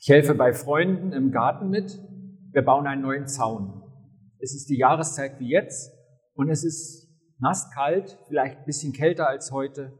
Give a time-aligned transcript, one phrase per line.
[0.00, 1.98] Ich helfe bei Freunden im Garten mit.
[2.52, 3.82] Wir bauen einen neuen Zaun.
[4.38, 5.92] Es ist die Jahreszeit wie jetzt
[6.34, 9.98] und es ist nass kalt, vielleicht ein bisschen kälter als heute.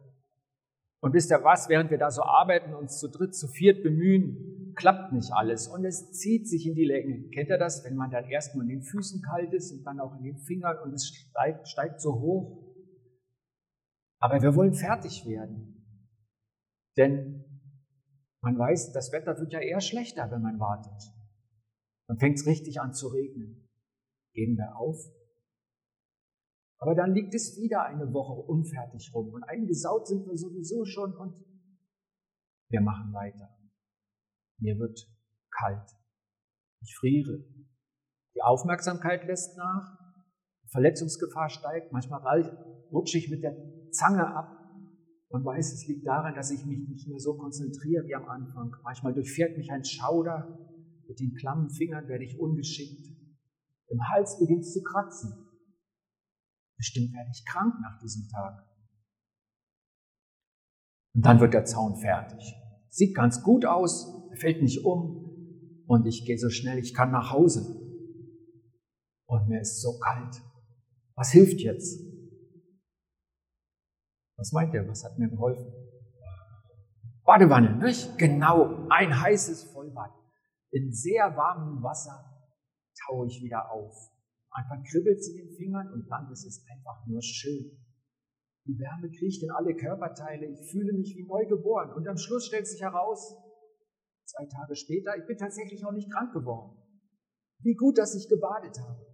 [1.00, 4.72] Und wisst ihr was, während wir da so arbeiten, uns zu dritt, zu viert bemühen,
[4.74, 7.28] klappt nicht alles und es zieht sich in die Länge.
[7.30, 10.16] Kennt ihr das, wenn man dann erstmal in den Füßen kalt ist und dann auch
[10.16, 12.74] in den Fingern und es steigt, steigt so hoch?
[14.18, 15.86] Aber wir wollen fertig werden.
[16.96, 17.53] Denn
[18.44, 21.12] man weiß, das Wetter wird ja eher schlechter, wenn man wartet.
[22.06, 23.68] Dann fängt es richtig an zu regnen.
[24.34, 24.98] Geben wir auf?
[26.78, 31.16] Aber dann liegt es wieder eine Woche unfertig rum und eingesaut sind wir sowieso schon
[31.16, 31.42] und
[32.68, 33.48] wir machen weiter.
[34.58, 35.08] Mir wird
[35.50, 35.90] kalt.
[36.82, 37.44] Ich friere.
[38.34, 39.98] Die Aufmerksamkeit lässt nach.
[40.64, 41.92] Die Verletzungsgefahr steigt.
[41.92, 42.20] Manchmal
[42.92, 43.56] rutsche ich mit der
[43.90, 44.63] Zange ab
[45.34, 48.72] und weiß, es liegt daran, dass ich mich nicht mehr so konzentriere wie am Anfang.
[48.84, 50.60] Manchmal durchfährt mich ein Schauder.
[51.08, 53.04] Mit den klammen Fingern werde ich ungeschickt.
[53.88, 55.32] Im Hals beginnt es zu kratzen.
[56.76, 58.64] Bestimmt werde ich krank nach diesem Tag.
[61.14, 62.54] Und dann wird der Zaun fertig.
[62.88, 67.32] Sieht ganz gut aus, fällt nicht um und ich gehe so schnell ich kann nach
[67.32, 67.80] Hause.
[69.26, 70.40] Und mir ist so kalt.
[71.16, 72.13] Was hilft jetzt?
[74.36, 74.86] Was meint ihr?
[74.88, 75.72] Was hat mir geholfen?
[77.24, 78.18] Badewanne, nicht?
[78.18, 80.12] Genau, ein heißes Vollbad.
[80.70, 82.24] In sehr warmem Wasser
[83.06, 83.94] taue ich wieder auf.
[84.50, 87.70] Einfach kribbelt es in den Fingern und dann ist es einfach nur schön.
[88.66, 92.46] Die Wärme kriecht in alle Körperteile, ich fühle mich wie neu geboren und am Schluss
[92.46, 93.36] stellt sich heraus,
[94.24, 96.76] zwei Tage später, ich bin tatsächlich auch nicht krank geworden.
[97.58, 99.06] Wie gut, dass ich gebadet habe.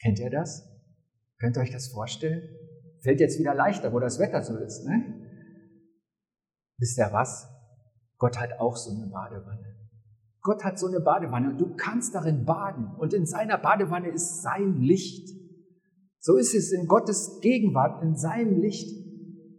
[0.00, 0.77] Kennt ihr das?
[1.40, 2.42] Könnt ihr euch das vorstellen?
[3.00, 5.24] Fällt jetzt wieder leichter, wo das Wetter so ist, ne?
[6.78, 7.48] Wisst ihr was?
[8.18, 9.76] Gott hat auch so eine Badewanne.
[10.40, 12.94] Gott hat so eine Badewanne und du kannst darin baden.
[12.98, 15.28] Und in seiner Badewanne ist sein Licht.
[16.20, 18.88] So ist es in Gottes Gegenwart, in seinem Licht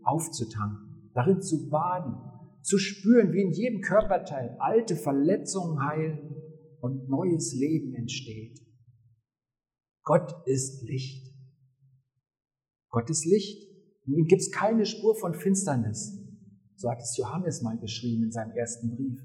[0.03, 2.15] aufzutanken, darin zu baden,
[2.61, 6.35] zu spüren, wie in jedem Körperteil alte Verletzungen heilen
[6.81, 8.59] und neues Leben entsteht.
[10.03, 11.28] Gott ist Licht.
[12.89, 13.67] Gott ist Licht.
[14.05, 16.17] In ihm gibt es keine Spur von Finsternis.
[16.75, 19.19] So hat es Johannes mal beschrieben in seinem ersten Brief.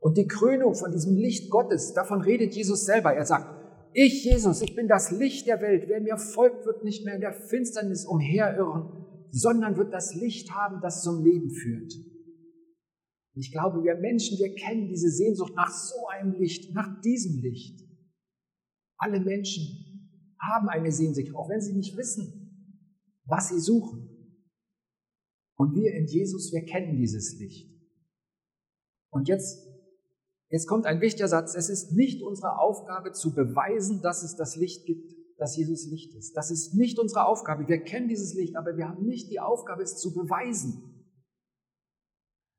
[0.00, 3.14] Und die Krönung von diesem Licht Gottes, davon redet Jesus selber.
[3.14, 3.64] Er sagt,
[3.94, 5.84] ich, Jesus, ich bin das Licht der Welt.
[5.86, 10.80] Wer mir folgt, wird nicht mehr in der Finsternis umherirren, sondern wird das Licht haben,
[10.82, 11.94] das zum Leben führt.
[13.34, 17.40] Und ich glaube, wir Menschen, wir kennen diese Sehnsucht nach so einem Licht, nach diesem
[17.40, 17.80] Licht.
[18.98, 22.43] Alle Menschen haben eine Sehnsucht, auch wenn sie nicht wissen,
[23.24, 24.10] was sie suchen.
[25.56, 27.70] Und wir in Jesus, wir kennen dieses Licht.
[29.10, 29.64] Und jetzt
[30.54, 31.56] Jetzt kommt ein wichtiger Satz.
[31.56, 36.14] Es ist nicht unsere Aufgabe zu beweisen, dass es das Licht gibt, dass Jesus Licht
[36.14, 36.36] ist.
[36.36, 37.66] Das ist nicht unsere Aufgabe.
[37.66, 40.93] Wir kennen dieses Licht, aber wir haben nicht die Aufgabe, es zu beweisen.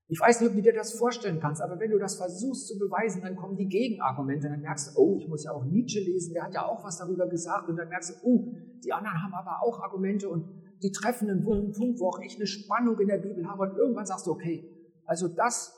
[0.07, 2.77] Ich weiß nicht, ob du dir das vorstellen kannst, aber wenn du das versuchst zu
[2.77, 4.47] beweisen, dann kommen die Gegenargumente.
[4.47, 6.99] Dann merkst du, oh, ich muss ja auch Nietzsche lesen, der hat ja auch was
[6.99, 7.69] darüber gesagt.
[7.69, 10.47] Und dann merkst du, oh, die anderen haben aber auch Argumente und
[10.83, 13.63] die treffen einen Punkt, wo auch ich eine Spannung in der Bibel habe.
[13.63, 14.69] Und irgendwann sagst du, okay,
[15.05, 15.73] also das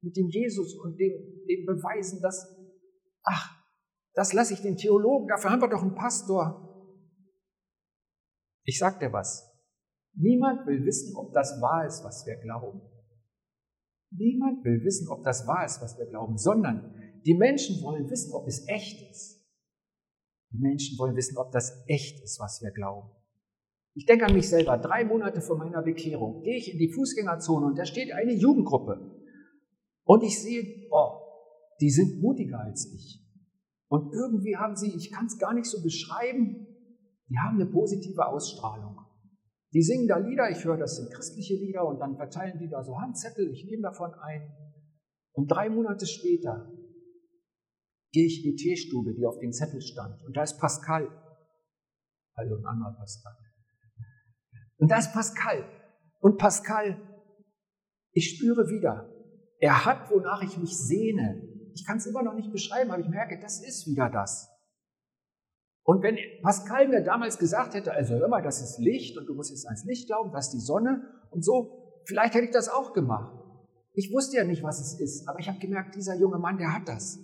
[0.00, 1.12] mit dem Jesus und dem,
[1.48, 2.56] dem Beweisen, dass,
[3.22, 3.58] ach,
[4.14, 6.64] das lasse ich den Theologen, dafür haben wir doch einen Pastor.
[8.64, 9.48] Ich sag dir was.
[10.14, 12.80] Niemand will wissen, ob das wahr ist, was wir glauben.
[14.10, 16.94] Niemand will wissen, ob das wahr ist, was wir glauben, sondern
[17.26, 19.46] die Menschen wollen wissen, ob es echt ist.
[20.52, 23.10] Die Menschen wollen wissen, ob das echt ist, was wir glauben.
[23.94, 24.78] Ich denke an mich selber.
[24.78, 29.18] Drei Monate vor meiner Bekehrung gehe ich in die Fußgängerzone und da steht eine Jugendgruppe.
[30.04, 31.20] Und ich sehe, oh,
[31.80, 33.24] die sind mutiger als ich.
[33.88, 36.66] Und irgendwie haben sie, ich kann es gar nicht so beschreiben,
[37.28, 38.98] die haben eine positive Ausstrahlung.
[39.72, 42.82] Die singen da Lieder, ich höre, das sind christliche Lieder und dann verteilen die da
[42.82, 44.50] so Handzettel, ich nehme davon ein.
[45.32, 46.72] Und drei Monate später
[48.12, 50.22] gehe ich in die Teestube, die auf dem Zettel stand.
[50.24, 51.08] Und da ist Pascal.
[52.34, 53.36] Also ein anderer Pascal.
[54.78, 55.68] Und da ist Pascal.
[56.20, 57.00] Und Pascal,
[58.12, 59.12] ich spüre wieder,
[59.60, 61.42] er hat, wonach ich mich sehne.
[61.74, 64.48] Ich kann es immer noch nicht beschreiben, aber ich merke, das ist wieder das.
[65.88, 69.32] Und wenn Pascal mir damals gesagt hätte, also hör mal, das ist Licht und du
[69.34, 72.68] musst jetzt ans Licht glauben, das ist die Sonne und so, vielleicht hätte ich das
[72.68, 73.42] auch gemacht.
[73.94, 76.74] Ich wusste ja nicht, was es ist, aber ich habe gemerkt, dieser junge Mann, der
[76.74, 77.18] hat das.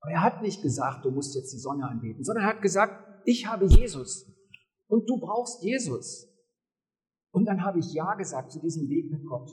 [0.00, 2.94] Aber er hat nicht gesagt, du musst jetzt die Sonne anbeten, sondern er hat gesagt,
[3.26, 4.24] ich habe Jesus
[4.86, 6.26] und du brauchst Jesus.
[7.30, 9.50] Und dann habe ich Ja gesagt zu diesem Weg mit Gott.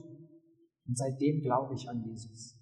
[0.87, 2.57] Und seitdem glaube ich an Jesus.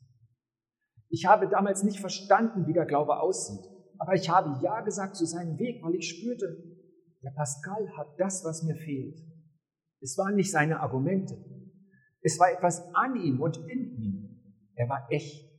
[1.09, 3.78] Ich habe damals nicht verstanden, wie der Glaube aussieht.
[4.00, 6.63] Aber ich habe Ja gesagt zu seinem Weg, weil ich spürte,
[7.22, 9.19] der Pascal hat das, was mir fehlt.
[10.01, 11.38] Es waren nicht seine Argumente.
[12.22, 14.54] Es war etwas an ihm und in ihm.
[14.75, 15.50] Er war echt,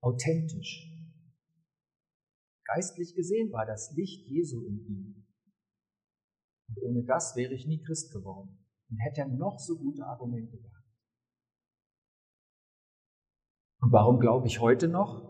[0.00, 0.86] authentisch.
[2.64, 5.26] Geistlich gesehen war das Licht Jesu in ihm.
[6.68, 10.56] Und ohne das wäre ich nie Christ geworden und hätte er noch so gute Argumente
[10.56, 10.86] gehabt.
[13.80, 15.29] Und warum glaube ich heute noch?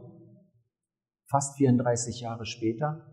[1.31, 3.06] Fast 34 Jahre später.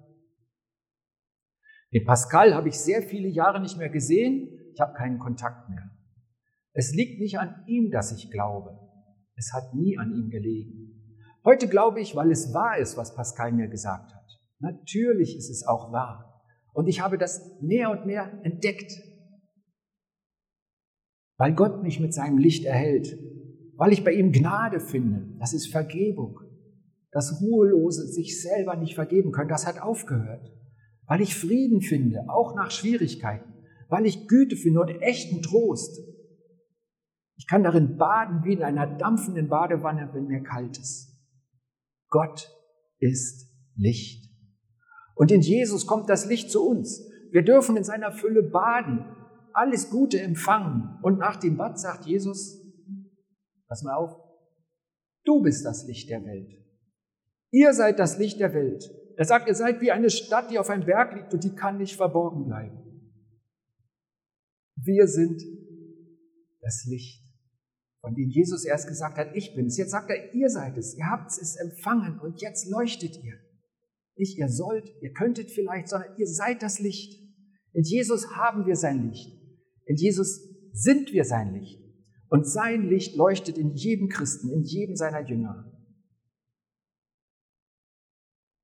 [1.93, 4.49] Den Pascal habe ich sehr viele Jahre nicht mehr gesehen.
[4.73, 5.91] Ich habe keinen Kontakt mehr.
[6.73, 8.77] Es liegt nicht an ihm, dass ich glaube.
[9.35, 11.21] Es hat nie an ihm gelegen.
[11.45, 14.39] Heute glaube ich, weil es wahr ist, was Pascal mir gesagt hat.
[14.59, 16.43] Natürlich ist es auch wahr.
[16.73, 18.91] Und ich habe das mehr und mehr entdeckt.
[21.37, 23.15] Weil Gott mich mit seinem Licht erhält,
[23.75, 25.37] weil ich bei ihm Gnade finde.
[25.39, 26.46] Das ist Vergebung.
[27.17, 30.53] Das Ruhelose sich selber nicht vergeben können, das hat aufgehört.
[31.07, 33.55] Weil ich Frieden finde, auch nach Schwierigkeiten.
[33.89, 35.99] Weil ich Güte finde und echten Trost.
[37.35, 41.19] Ich kann darin baden wie in einer dampfenden Badewanne, wenn mir kalt ist.
[42.09, 42.55] Gott
[42.99, 44.31] ist Licht.
[45.15, 47.03] Und in Jesus kommt das Licht zu uns.
[47.31, 49.03] Wir dürfen in seiner Fülle baden,
[49.53, 50.99] alles Gute empfangen.
[51.01, 52.61] Und nach dem Bad sagt Jesus,
[53.67, 54.15] Pass mal auf.
[55.25, 56.66] Du bist das Licht der Welt.
[57.51, 58.89] Ihr seid das Licht der Welt.
[59.15, 61.77] Er sagt, ihr seid wie eine Stadt, die auf einem Berg liegt und die kann
[61.77, 62.77] nicht verborgen bleiben.
[64.75, 65.41] Wir sind
[66.61, 67.23] das Licht,
[68.01, 69.77] von dem Jesus erst gesagt hat, ich bin es.
[69.77, 70.95] Jetzt sagt er, ihr seid es.
[70.95, 73.39] Ihr habt es empfangen und jetzt leuchtet ihr.
[74.15, 77.19] Nicht ihr sollt, ihr könntet vielleicht, sondern ihr seid das Licht.
[77.73, 79.31] In Jesus haben wir sein Licht.
[79.85, 80.41] In Jesus
[80.73, 81.79] sind wir sein Licht.
[82.29, 85.71] Und sein Licht leuchtet in jedem Christen, in jedem seiner Jünger.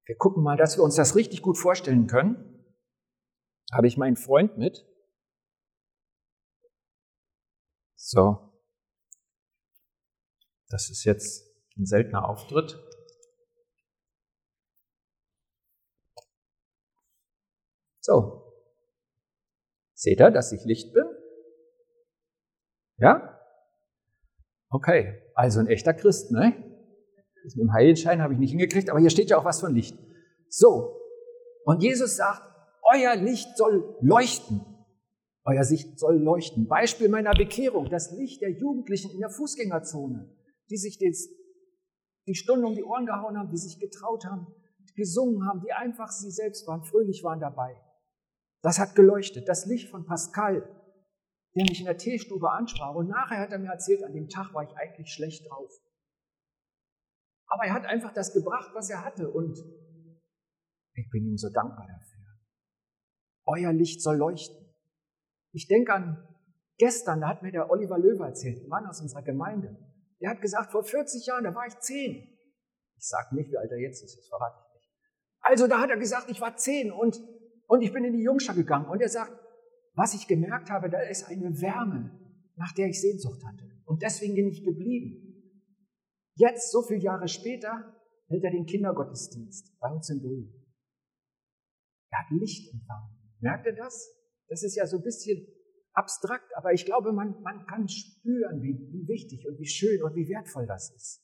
[0.06, 2.66] Wir gucken mal, dass wir uns das richtig gut vorstellen können.
[3.72, 4.86] Habe ich meinen Freund mit?
[7.96, 8.54] So.
[10.68, 11.48] Das ist jetzt
[11.78, 12.78] ein seltener Auftritt.
[18.02, 18.52] So.
[19.94, 21.06] Seht ihr, dass ich Licht bin?
[22.98, 23.40] Ja?
[24.70, 26.73] Okay, also ein echter Christ, ne?
[27.44, 29.74] Das mit dem Heiligenschein habe ich nicht hingekriegt, aber hier steht ja auch was von
[29.74, 29.98] Licht.
[30.50, 30.98] So,
[31.66, 32.42] und Jesus sagt,
[32.84, 34.62] euer Licht soll leuchten.
[35.46, 36.68] Euer Licht soll leuchten.
[36.68, 40.30] Beispiel meiner Bekehrung, das Licht der Jugendlichen in der Fußgängerzone,
[40.70, 41.30] die sich des,
[42.28, 44.48] die Stunde um die Ohren gehauen haben, die sich getraut haben,
[44.90, 47.76] die gesungen haben, die einfach sie selbst waren, fröhlich waren dabei.
[48.62, 49.50] Das hat geleuchtet.
[49.50, 50.64] Das Licht von Pascal,
[51.56, 52.96] der mich in der Teestube ansprach.
[52.96, 55.72] Und nachher hat er mir erzählt, an dem Tag war ich eigentlich schlecht drauf.
[57.54, 59.30] Aber er hat einfach das gebracht, was er hatte.
[59.30, 59.60] Und
[60.96, 62.26] ich bin ihm so dankbar dafür.
[63.46, 64.58] Euer Licht soll leuchten.
[65.52, 66.28] Ich denke an
[66.80, 69.78] gestern, da hat mir der Oliver Löwe erzählt, ein Mann aus unserer Gemeinde.
[70.20, 72.28] Der hat gesagt, vor 40 Jahren, da war ich zehn.
[72.96, 74.90] Ich sage nicht, wie alt er jetzt ist, das verrate ich nicht.
[75.42, 77.22] Also da hat er gesagt, ich war zehn und,
[77.68, 78.88] und ich bin in die Jungschar gegangen.
[78.88, 79.32] Und er sagt,
[79.94, 82.20] was ich gemerkt habe, da ist eine Wärme,
[82.56, 83.70] nach der ich Sehnsucht hatte.
[83.86, 85.23] Und deswegen bin ich geblieben.
[86.36, 87.96] Jetzt, so viele Jahre später,
[88.28, 90.52] hält er den Kindergottesdienst bei uns in Brühl.
[92.12, 93.10] Er hat Licht empfangen.
[93.40, 94.10] Merkt ihr das?
[94.48, 95.48] Das ist ja so ein bisschen
[95.94, 100.16] abstrakt, aber ich glaube, man, man kann spüren, wie, wie wichtig und wie schön und
[100.16, 101.24] wie wertvoll das ist.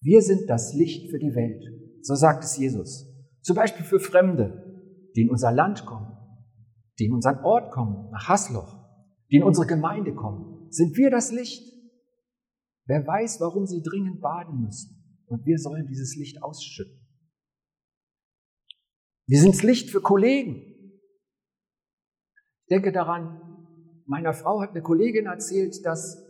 [0.00, 1.64] Wir sind das Licht für die Welt.
[2.02, 3.08] So sagt es Jesus.
[3.42, 6.12] Zum Beispiel für Fremde, die in unser Land kommen
[6.98, 8.76] die in unseren Ort kommen, nach Hasloch,
[9.30, 11.71] die in unsere Gemeinde kommen, sind wir das Licht.
[12.86, 15.22] Wer weiß, warum sie dringend baden müssen.
[15.26, 17.00] Und wir sollen dieses Licht ausschütten.
[19.26, 20.56] Wir sind das Licht für Kollegen.
[22.64, 23.40] Ich denke daran,
[24.06, 26.22] meiner Frau hat eine Kollegin erzählt, dass,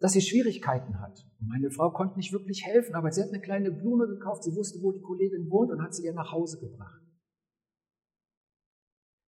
[0.00, 1.18] dass sie Schwierigkeiten hat.
[1.40, 4.54] Und meine Frau konnte nicht wirklich helfen, aber sie hat eine kleine Blume gekauft, sie
[4.54, 7.02] wusste, wo die Kollegin wohnt und hat sie ihr nach Hause gebracht.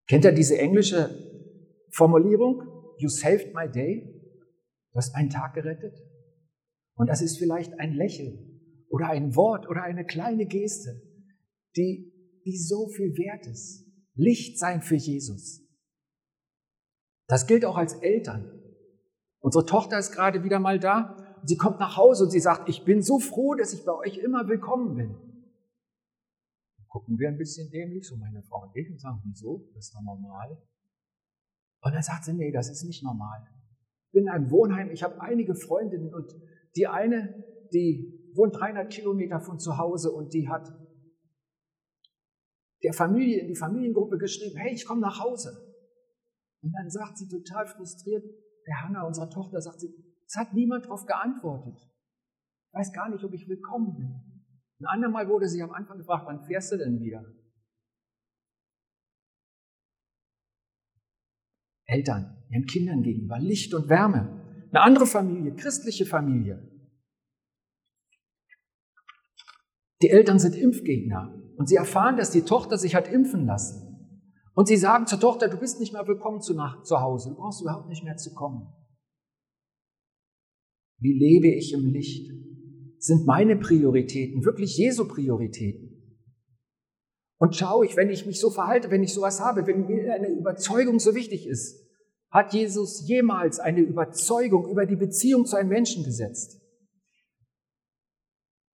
[0.09, 1.09] Kennt ihr diese englische
[1.93, 2.62] Formulierung?
[2.99, 4.05] You saved my day.
[4.93, 5.97] Du hast einen Tag gerettet.
[7.00, 11.00] Und das ist vielleicht ein Lächeln oder ein Wort oder eine kleine Geste,
[11.76, 12.12] die,
[12.45, 13.87] die so viel wert ist.
[14.14, 15.62] Licht sein für Jesus.
[17.26, 18.61] Das gilt auch als Eltern.
[19.38, 22.85] Unsere Tochter ist gerade wieder mal da sie kommt nach Hause und sie sagt, ich
[22.85, 25.16] bin so froh, dass ich bei euch immer willkommen bin
[26.90, 29.71] gucken wir ein bisschen dämlich, so meine Frau und ich, und sagen, wieso?
[29.75, 30.61] Das ist doch normal.
[31.83, 33.47] Und dann sagt sie, nee, das ist nicht normal.
[34.12, 36.35] bin in einem Wohnheim, ich habe einige Freundinnen und
[36.77, 40.69] die eine, die wohnt 300 Kilometer von zu Hause und die hat
[42.83, 45.50] der Familie in die Familiengruppe geschrieben, hey, ich komme nach Hause.
[46.62, 48.25] Und dann sagt sie total frustriert,
[48.67, 49.95] der Hanna, unsere Tochter, sagt sie,
[50.27, 51.77] es hat niemand darauf geantwortet.
[51.77, 54.31] Ich weiß gar nicht, ob ich willkommen bin.
[54.81, 57.25] Ein andermal wurde sie am Anfang gefragt, wann fährst du denn wieder?
[61.85, 64.39] Eltern, ihren Kindern gegenüber, Licht und Wärme.
[64.73, 66.67] Eine andere Familie, christliche Familie.
[70.03, 73.91] Die Eltern sind Impfgegner und sie erfahren, dass die Tochter sich hat impfen lassen.
[74.55, 77.37] Und sie sagen zur Tochter, du bist nicht mehr willkommen zu, nach, zu Hause, du
[77.37, 78.73] brauchst überhaupt nicht mehr zu kommen.
[80.99, 82.31] Wie lebe ich im Licht?
[82.99, 85.91] Sind meine Prioritäten wirklich Jesu Prioritäten?
[87.39, 90.29] Und schaue ich, wenn ich mich so verhalte, wenn ich sowas habe, wenn mir eine
[90.29, 91.80] Überzeugung so wichtig ist,
[92.31, 96.61] hat Jesus jemals eine Überzeugung über die Beziehung zu einem Menschen gesetzt?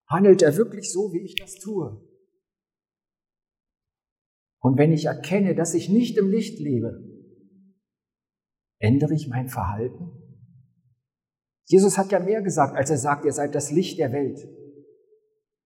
[0.06, 2.00] Handelt er wirklich so, wie ich das tue?
[4.60, 7.02] Und wenn ich erkenne, dass ich nicht im Licht lebe,
[8.78, 10.10] ändere ich mein Verhalten?
[11.64, 14.38] Jesus hat ja mehr gesagt, als er sagt, ihr seid das Licht der Welt.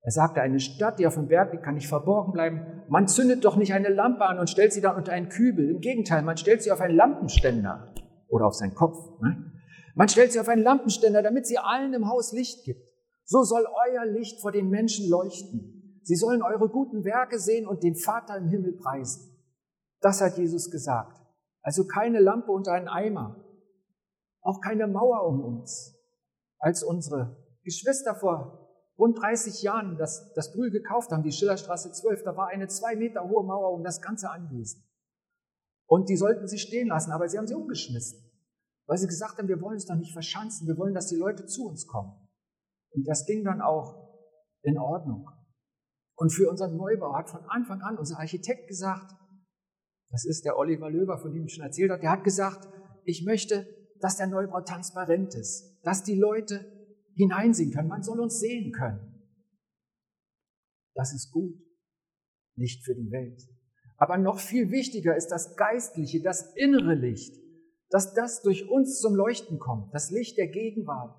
[0.03, 2.83] Er sagte, eine Stadt, die auf dem Berg liegt, kann nicht verborgen bleiben.
[2.89, 5.71] Man zündet doch nicht eine Lampe an und stellt sie dann unter einen Kübel.
[5.71, 7.95] Im Gegenteil, man stellt sie auf einen Lampenständer
[8.29, 8.97] oder auf seinen Kopf.
[9.21, 9.53] Ne?
[9.95, 12.81] Man stellt sie auf einen Lampenständer, damit sie allen im Haus Licht gibt.
[13.25, 16.01] So soll euer Licht vor den Menschen leuchten.
[16.03, 19.37] Sie sollen eure guten Werke sehen und den Vater im Himmel preisen.
[20.01, 21.21] Das hat Jesus gesagt.
[21.63, 23.45] Also keine Lampe unter einen Eimer,
[24.41, 25.95] auch keine Mauer um uns.
[26.59, 28.60] Als unsere Geschwister vor
[29.01, 32.95] rund 30 Jahren das, das Brühl gekauft haben, die Schillerstraße 12, da war eine zwei
[32.95, 34.87] Meter hohe Mauer um das ganze Anwesen.
[35.87, 38.31] Und die sollten sie stehen lassen, aber sie haben sie umgeschmissen,
[38.87, 41.47] weil sie gesagt haben, wir wollen es doch nicht verschanzen, wir wollen, dass die Leute
[41.47, 42.13] zu uns kommen.
[42.93, 44.11] Und das ging dann auch
[44.63, 45.29] in Ordnung.
[46.17, 49.15] Und für unseren Neubau hat von Anfang an unser Architekt gesagt,
[50.11, 52.69] das ist der Oliver Löwer, von dem ich schon erzählt habe, der hat gesagt,
[53.05, 53.67] ich möchte,
[54.01, 56.80] dass der Neubau transparent ist, dass die Leute
[57.21, 57.89] hineinsehen können.
[57.89, 59.11] Man soll uns sehen können.
[60.95, 61.55] Das ist gut.
[62.57, 63.41] Nicht für die Welt.
[63.97, 67.35] Aber noch viel wichtiger ist das Geistliche, das innere Licht,
[67.91, 69.93] dass das durch uns zum Leuchten kommt.
[69.95, 71.17] Das Licht der Gegenwart,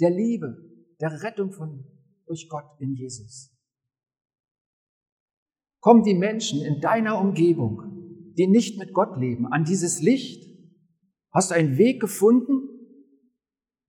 [0.00, 0.56] der Liebe,
[1.00, 1.84] der Rettung von,
[2.26, 3.50] durch Gott in Jesus.
[5.80, 10.42] Kommen die Menschen in deiner Umgebung, die nicht mit Gott leben, an dieses Licht?
[11.30, 12.68] Hast du einen Weg gefunden,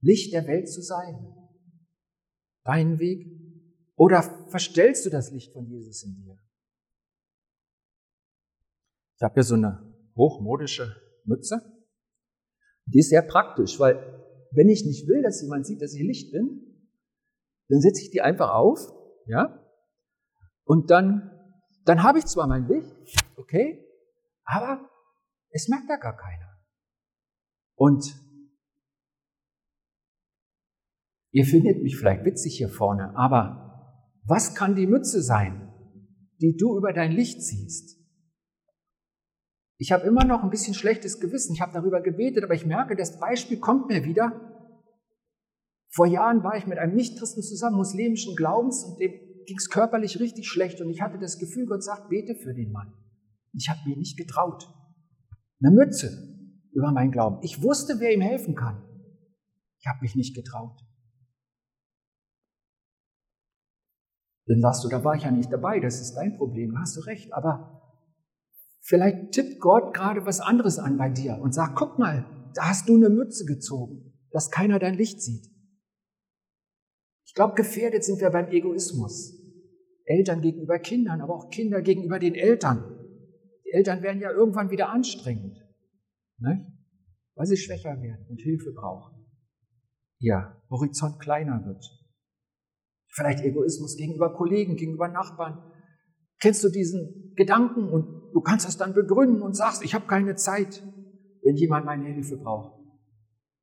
[0.01, 1.44] Licht der Welt zu sein?
[2.65, 3.31] Deinen Weg?
[3.95, 6.37] Oder verstellst du das Licht von Jesus in dir?
[9.15, 10.93] Ich habe hier so eine hochmodische
[11.23, 11.61] Mütze.
[12.85, 13.95] Die ist sehr praktisch, weil
[14.51, 16.61] wenn ich nicht will, dass jemand sieht, dass ich Licht bin,
[17.69, 18.79] dann setze ich die einfach auf,
[19.25, 19.61] ja,
[20.65, 21.31] und dann,
[21.85, 22.93] dann habe ich zwar mein Licht,
[23.37, 23.87] okay,
[24.43, 24.89] aber
[25.49, 26.59] es merkt da gar keiner.
[27.75, 28.13] Und
[31.35, 35.69] Ihr findet mich vielleicht witzig hier vorne, aber was kann die Mütze sein,
[36.39, 37.99] die du über dein Licht ziehst?
[39.77, 41.53] Ich habe immer noch ein bisschen schlechtes Gewissen.
[41.53, 44.31] Ich habe darüber gebetet, aber ich merke, das Beispiel kommt mir wieder.
[45.89, 49.11] Vor Jahren war ich mit einem Nichtchristen zusammen, muslimischen Glaubens, und dem
[49.45, 50.79] ging es körperlich richtig schlecht.
[50.79, 52.93] Und ich hatte das Gefühl, Gott sagt, bete für den Mann.
[53.51, 54.69] Ich habe mir nicht getraut.
[55.61, 56.11] Eine Mütze
[56.71, 57.39] über meinen Glauben.
[57.41, 58.81] Ich wusste, wer ihm helfen kann.
[59.81, 60.79] Ich habe mich nicht getraut.
[64.47, 67.01] Dann sagst du, da war ich ja nicht dabei, das ist dein Problem, hast du
[67.01, 67.33] recht.
[67.33, 67.81] Aber
[68.81, 72.87] vielleicht tippt Gott gerade was anderes an bei dir und sagt, guck mal, da hast
[72.87, 75.47] du eine Mütze gezogen, dass keiner dein Licht sieht.
[77.25, 79.33] Ich glaube, gefährdet sind wir beim Egoismus.
[80.05, 82.83] Eltern gegenüber Kindern, aber auch Kinder gegenüber den Eltern.
[83.65, 85.57] Die Eltern werden ja irgendwann wieder anstrengend,
[86.37, 86.71] ne?
[87.33, 89.25] weil sie schwächer werden und Hilfe brauchen.
[90.19, 91.83] Ja, Horizont kleiner wird.
[93.15, 95.71] Vielleicht Egoismus gegenüber Kollegen, gegenüber Nachbarn.
[96.41, 100.35] Kennst du diesen Gedanken und du kannst das dann begründen und sagst, ich habe keine
[100.35, 100.83] Zeit,
[101.41, 102.77] wenn jemand meine Hilfe braucht.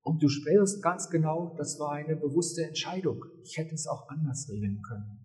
[0.01, 3.23] Und du spürst ganz genau, das war eine bewusste Entscheidung.
[3.45, 5.19] Ich hätte es auch anders regeln können.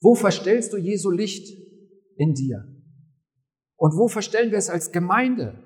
[0.00, 1.58] Wo verstellst du Jesu Licht
[2.16, 2.64] in dir?
[3.76, 5.62] Und wo verstellen wir es als Gemeinde?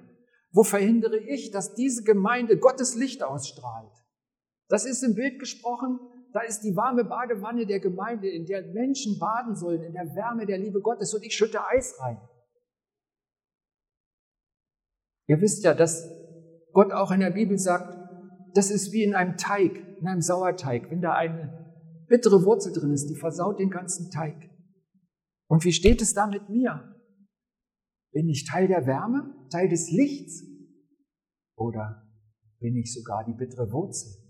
[0.51, 3.93] Wo verhindere ich, dass diese Gemeinde Gottes Licht ausstrahlt?
[4.69, 6.01] Das ist im Bild gesprochen
[6.33, 10.47] da ist die warme Badewanne der Gemeinde, in der Menschen baden sollen, in der Wärme
[10.47, 12.21] der Liebe Gottes und ich schütte Eis rein.
[15.29, 16.09] Ihr wisst ja, dass
[16.73, 17.99] Gott auch in der Bibel sagt,
[18.55, 21.63] das ist wie in einem Teig, in einem Sauerteig, wenn da eine
[22.09, 24.51] bittere Wurzel drin ist, die versaut den ganzen Teig.
[25.49, 26.97] Und wie steht es da mit mir?
[28.13, 30.43] Bin ich Teil der Wärme, Teil des Lichts?
[31.57, 32.11] Oder
[32.59, 34.22] bin ich sogar die bittere Wurzel?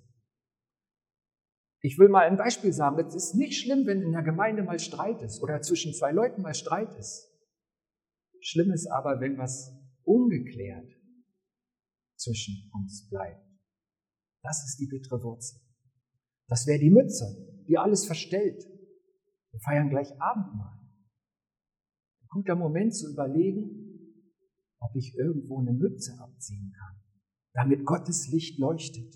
[1.85, 2.99] Ich will mal ein Beispiel sagen.
[3.05, 6.43] Es ist nicht schlimm, wenn in der Gemeinde mal Streit ist oder zwischen zwei Leuten
[6.43, 7.29] mal Streit ist.
[8.41, 9.73] Schlimm ist aber, wenn was
[10.05, 10.89] ungeklärt
[12.17, 13.45] zwischen uns bleibt.
[14.43, 15.61] Das ist die bittere Wurzel.
[16.49, 18.63] Das wäre die Mütze, die alles verstellt.
[19.51, 20.79] Wir feiern gleich Abendmahl.
[22.21, 23.83] Ein guter Moment zu überlegen,
[24.79, 27.01] ob ich irgendwo eine Mütze abziehen kann,
[27.55, 29.15] damit Gottes Licht leuchtet.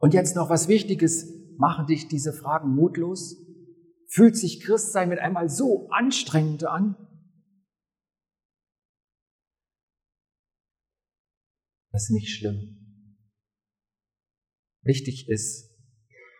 [0.00, 1.28] Und jetzt noch was Wichtiges.
[1.56, 3.36] Machen dich diese Fragen mutlos?
[4.08, 6.96] Fühlt sich Christsein mit einmal so anstrengend an?
[11.92, 13.06] Das ist nicht schlimm.
[14.82, 15.70] Wichtig ist,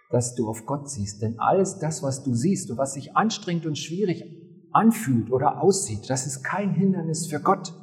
[0.09, 1.21] dass du auf Gott siehst.
[1.21, 4.25] Denn alles das, was du siehst und was sich anstrengend und schwierig
[4.73, 7.75] anfühlt oder aussieht, das ist kein Hindernis für Gott.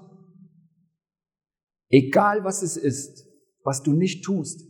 [1.89, 3.27] Egal was es ist,
[3.63, 4.66] was du nicht tust,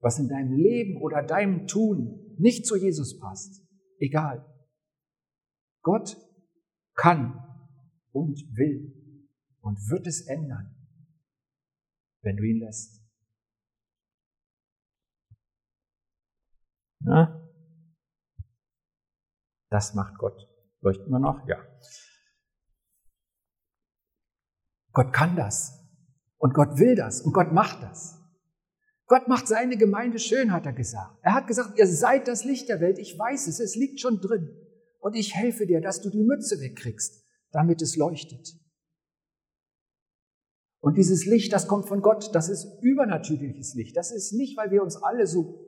[0.00, 3.62] was in deinem Leben oder deinem Tun nicht zu Jesus passt,
[3.98, 4.46] egal.
[5.82, 6.16] Gott
[6.94, 7.44] kann
[8.12, 8.94] und will
[9.60, 10.74] und wird es ändern,
[12.22, 13.00] wenn du ihn lässt.
[17.00, 17.36] Na?
[19.70, 20.48] Das macht Gott.
[20.80, 21.46] Leuchten wir noch?
[21.46, 21.58] Ja.
[24.92, 25.78] Gott kann das.
[26.38, 27.20] Und Gott will das.
[27.20, 28.19] Und Gott macht das.
[29.10, 31.18] Gott macht seine Gemeinde schön, hat er gesagt.
[31.22, 32.96] Er hat gesagt, ihr seid das Licht der Welt.
[32.96, 34.56] Ich weiß es, es liegt schon drin.
[35.00, 38.54] Und ich helfe dir, dass du die Mütze wegkriegst, damit es leuchtet.
[40.78, 43.96] Und dieses Licht, das kommt von Gott, das ist übernatürliches Licht.
[43.96, 45.58] Das ist nicht, weil wir uns alle so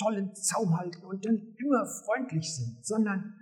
[0.00, 3.34] toll im Zaum halten und dann immer freundlich sind, sondern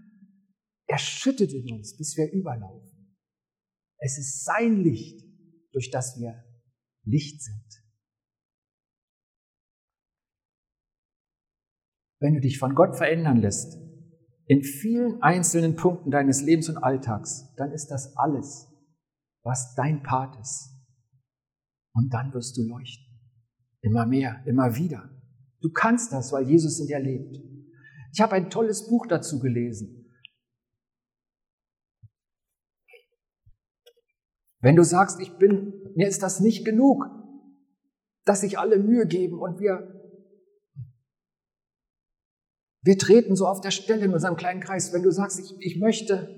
[0.87, 3.15] er schüttet in uns, bis wir überlaufen.
[3.99, 5.23] Es ist sein Licht,
[5.73, 6.43] durch das wir
[7.05, 7.80] Licht sind.
[12.21, 13.79] Wenn du dich von Gott verändern lässt,
[14.47, 18.69] in vielen einzelnen Punkten deines Lebens und Alltags, dann ist das alles,
[19.43, 20.71] was dein Part ist.
[21.93, 23.07] Und dann wirst du leuchten.
[23.81, 25.11] Immer mehr, immer wieder.
[25.61, 27.39] Du kannst das, weil Jesus in dir lebt.
[28.13, 29.97] Ich habe ein tolles Buch dazu gelesen.
[34.61, 37.07] Wenn du sagst, ich bin, mir ist das nicht genug,
[38.25, 40.00] dass sich alle Mühe geben und wir
[42.83, 45.81] wir treten so auf der Stelle in unserem kleinen Kreis, wenn du sagst, ich, ich
[45.81, 46.29] möchte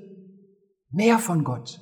[0.91, 1.81] mehr von Gott.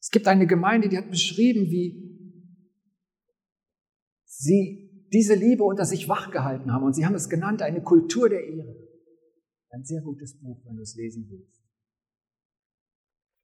[0.00, 2.06] Es gibt eine Gemeinde, die hat beschrieben, wie
[4.24, 6.84] sie diese Liebe unter sich wachgehalten haben.
[6.84, 8.76] Und sie haben es genannt, eine Kultur der Ehre.
[9.70, 11.62] Ein sehr gutes Buch, wenn du es lesen willst.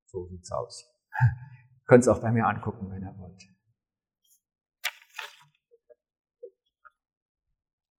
[0.07, 0.85] So sieht's aus.
[1.87, 3.42] Könnt es auch bei mir angucken, wenn ihr wollt.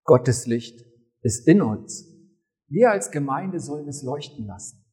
[0.05, 0.92] Gottes Licht
[1.23, 2.09] ist in uns.
[2.67, 4.83] Wir als Gemeinde sollen es leuchten lassen.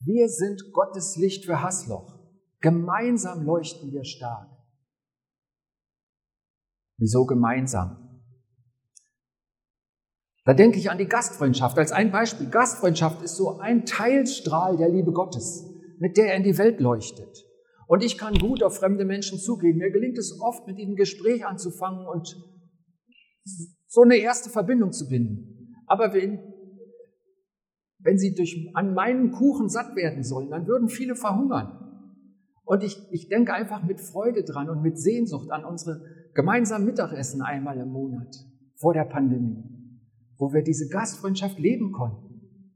[0.00, 2.18] Wir sind Gottes Licht für Hassloch.
[2.60, 4.48] Gemeinsam leuchten wir stark.
[6.98, 8.04] Wieso gemeinsam?
[10.44, 12.48] Da denke ich an die Gastfreundschaft als ein Beispiel.
[12.48, 15.64] Gastfreundschaft ist so ein Teilstrahl der Liebe Gottes,
[15.98, 17.44] mit der er in die Welt leuchtet.
[17.86, 19.78] Und ich kann gut auf fremde Menschen zugehen.
[19.78, 22.36] Mir gelingt es oft, mit ihnen Gespräch anzufangen und
[23.86, 25.74] so eine erste Verbindung zu binden.
[25.86, 26.40] Aber wenn,
[27.98, 31.88] wenn sie durch, an meinen Kuchen satt werden sollen, dann würden viele verhungern.
[32.64, 36.02] Und ich, ich denke einfach mit Freude dran und mit Sehnsucht an unsere
[36.34, 38.36] gemeinsamen Mittagessen einmal im Monat
[38.76, 39.64] vor der Pandemie,
[40.36, 42.28] wo wir diese Gastfreundschaft leben konnten.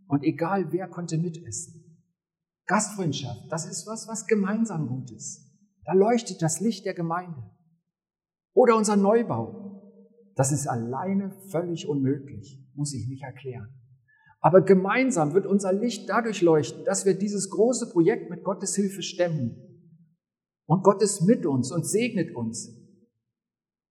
[0.08, 1.82] Und egal wer konnte mitessen.
[2.66, 5.46] Gastfreundschaft, das ist was, was gemeinsam gut ist.
[5.84, 7.42] Da leuchtet das Licht der Gemeinde.
[8.54, 9.71] Oder unser Neubau.
[10.34, 13.68] Das ist alleine völlig unmöglich, muss ich nicht erklären.
[14.40, 19.02] Aber gemeinsam wird unser Licht dadurch leuchten, dass wir dieses große Projekt mit Gottes Hilfe
[19.02, 19.56] stemmen.
[20.66, 22.76] Und Gott ist mit uns und segnet uns,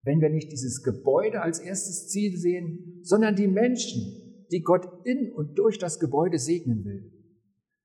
[0.04, 5.32] wenn wir nicht dieses Gebäude als erstes Ziel sehen, sondern die Menschen, die Gott in
[5.32, 7.12] und durch das Gebäude segnen will.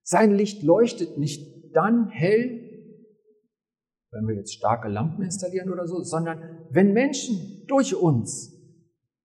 [0.03, 2.66] Sein Licht leuchtet nicht dann hell,
[4.17, 8.53] wenn wir jetzt starke Lampen installieren oder so, sondern wenn Menschen durch uns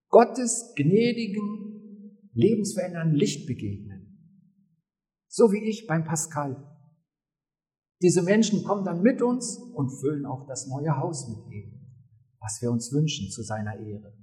[0.10, 4.02] Gottes gnädigen, lebensverändernden Licht begegnen.
[5.28, 6.68] So wie ich beim Pascal.
[8.02, 12.06] Diese Menschen kommen dann mit uns und füllen auch das neue Haus mit Leben,
[12.40, 14.14] was wir uns wünschen zu seiner Ehre.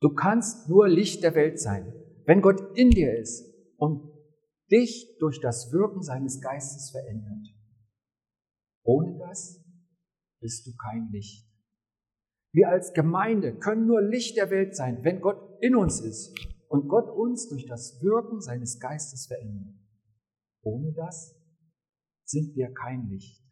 [0.00, 1.92] Du kannst nur Licht der Welt sein,
[2.24, 3.44] wenn Gott in dir ist
[3.76, 4.10] und
[4.70, 7.46] dich durch das Wirken seines Geistes verändert.
[8.82, 9.64] Ohne das
[10.40, 11.46] bist du kein Licht.
[12.52, 16.34] Wir als Gemeinde können nur Licht der Welt sein, wenn Gott in uns ist
[16.68, 19.74] und Gott uns durch das Wirken seines Geistes verändert.
[20.62, 21.36] Ohne das
[22.24, 23.42] sind wir kein Licht.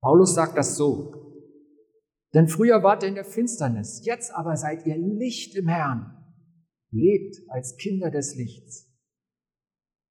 [0.00, 1.26] Paulus sagt das so.
[2.34, 6.12] Denn früher wart ihr in der Finsternis, jetzt aber seid ihr Licht im Herrn.
[6.90, 8.94] Lebt als Kinder des Lichts.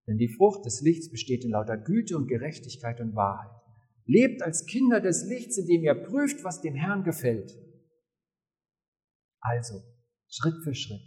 [0.08, 3.52] Denn die Frucht des Lichts besteht in lauter Güte und Gerechtigkeit und Wahrheit.
[4.06, 7.52] Lebt als Kinder des Lichts, indem ihr prüft, was dem Herrn gefällt.
[9.40, 9.82] Also,
[10.28, 11.02] Schritt für Schritt,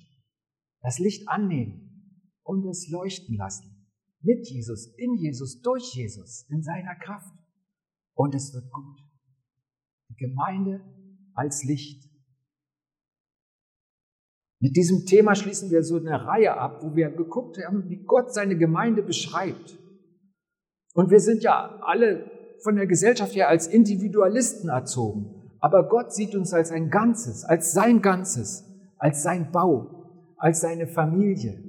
[0.81, 3.87] das Licht annehmen und es leuchten lassen.
[4.21, 7.33] Mit Jesus, in Jesus, durch Jesus, in seiner Kraft.
[8.15, 9.01] Und es wird gut.
[10.11, 10.83] Die Gemeinde
[11.35, 12.08] als Licht.
[14.61, 18.35] Mit diesem Thema schließen wir so eine Reihe ab, wo wir geguckt haben, wie Gott
[18.35, 19.79] seine Gemeinde beschreibt.
[20.95, 22.29] Und wir sind ja alle
[22.65, 25.39] von der Gesellschaft her als Individualisten erzogen.
[25.61, 28.65] Aber Gott sieht uns als ein Ganzes, als sein Ganzes,
[28.99, 31.63] als sein Bau, als seine Familie,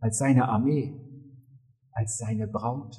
[0.00, 0.94] als seine Armee,
[1.92, 2.96] als seine Braut,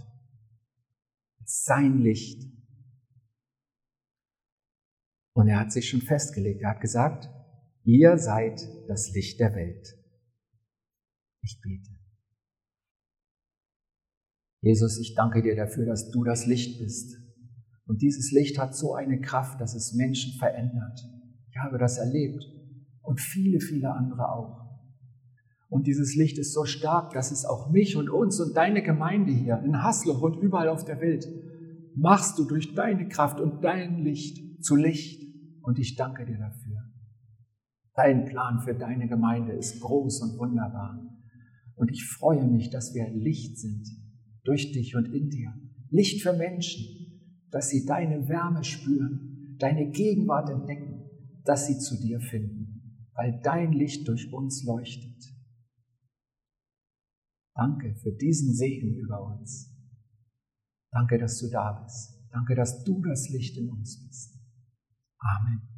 [1.39, 2.51] als sein Licht.
[5.33, 7.29] Und er hat sich schon festgelegt, er hat gesagt,
[7.83, 9.97] ihr seid das Licht der Welt.
[11.41, 11.91] Ich bete.
[14.61, 17.17] Jesus, ich danke dir dafür, dass du das Licht bist.
[17.85, 21.01] Und dieses Licht hat so eine Kraft, dass es Menschen verändert.
[21.49, 22.45] Ich habe das erlebt
[23.01, 24.61] und viele, viele andere auch.
[25.67, 29.31] Und dieses Licht ist so stark, dass es auch mich und uns und deine Gemeinde
[29.31, 31.27] hier in Hasloch und überall auf der Welt
[31.95, 35.21] machst du durch deine Kraft und dein Licht zu Licht.
[35.61, 36.80] Und ich danke dir dafür.
[38.01, 40.99] Dein Plan für deine Gemeinde ist groß und wunderbar.
[41.75, 43.87] Und ich freue mich, dass wir Licht sind
[44.43, 45.53] durch dich und in dir.
[45.91, 46.83] Licht für Menschen,
[47.51, 51.03] dass sie deine Wärme spüren, deine Gegenwart entdecken,
[51.43, 55.23] dass sie zu dir finden, weil dein Licht durch uns leuchtet.
[57.53, 59.77] Danke für diesen Segen über uns.
[60.91, 62.19] Danke, dass du da bist.
[62.31, 64.39] Danke, dass du das Licht in uns bist.
[65.19, 65.70] Amen.